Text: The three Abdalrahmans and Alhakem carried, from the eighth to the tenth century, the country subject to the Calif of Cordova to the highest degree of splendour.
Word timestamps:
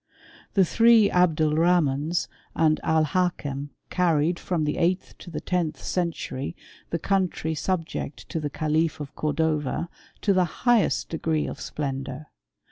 The 0.55 0.65
three 0.65 1.11
Abdalrahmans 1.11 2.27
and 2.55 2.79
Alhakem 2.83 3.69
carried, 3.91 4.39
from 4.39 4.63
the 4.63 4.77
eighth 4.77 5.15
to 5.19 5.29
the 5.29 5.39
tenth 5.39 5.79
century, 5.83 6.55
the 6.89 6.97
country 6.97 7.53
subject 7.53 8.27
to 8.29 8.39
the 8.39 8.49
Calif 8.49 8.99
of 8.99 9.13
Cordova 9.15 9.89
to 10.21 10.33
the 10.33 10.45
highest 10.65 11.09
degree 11.09 11.45
of 11.45 11.61
splendour. 11.61 12.31